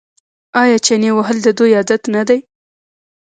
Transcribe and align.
آیا 0.61 0.77
چنې 0.85 1.09
وهل 1.17 1.37
د 1.43 1.47
دوی 1.57 1.71
عادت 1.79 2.03
نه 2.15 2.21
دی؟ 2.27 2.39